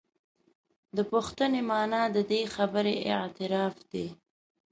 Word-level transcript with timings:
د 0.95 0.97
پوښتنې 1.11 1.61
معنا 1.69 2.03
د 2.15 2.17
دې 2.29 2.41
خبرې 2.55 2.95
اعتراف 3.11 3.75
دی. 3.91 4.05